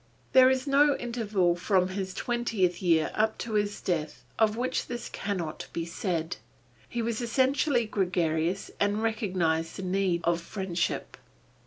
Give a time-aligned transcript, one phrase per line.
[0.33, 5.09] There is no interval from his twentieth year up to his death, of which this
[5.09, 6.37] cannot be said.
[6.89, 11.17] He was essentially gregarious and recognized the need of friendship.